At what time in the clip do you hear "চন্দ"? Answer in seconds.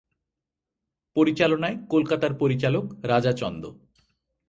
3.31-3.63